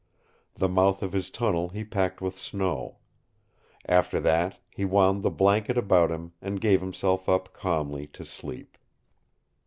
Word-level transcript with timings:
The 0.55 0.67
mouth 0.67 1.03
of 1.03 1.13
his 1.13 1.29
tunnel 1.29 1.69
he 1.69 1.83
packed 1.83 2.21
with 2.21 2.35
snow. 2.35 2.97
After 3.87 4.19
that 4.19 4.57
he 4.71 4.83
wound 4.83 5.21
the 5.21 5.29
blanket 5.29 5.77
about 5.77 6.09
him 6.09 6.31
and 6.41 6.59
gave 6.59 6.81
himself 6.81 7.29
up 7.29 7.53
calmly 7.53 8.07
to 8.07 8.25
sleep. 8.25 8.79